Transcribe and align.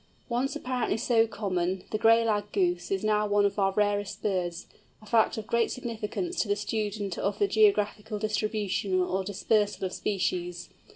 Once 0.29 0.55
apparently 0.55 0.97
so 0.97 1.27
common, 1.27 1.83
the 1.91 1.97
Gray 1.99 2.25
Lag 2.25 2.51
Goose 2.51 2.89
is 2.89 3.03
now 3.03 3.27
one 3.27 3.45
of 3.45 3.59
our 3.59 3.71
rarest 3.73 4.23
birds, 4.23 4.65
a 4.99 5.05
fact 5.05 5.37
of 5.37 5.45
great 5.45 5.69
significance 5.69 6.39
to 6.41 6.47
the 6.47 6.55
student 6.55 7.19
of 7.19 7.37
the 7.37 7.47
geographical 7.47 8.17
distribution 8.17 8.99
or 8.99 9.23
dispersal 9.23 9.85
of 9.85 9.93
species. 9.93 10.69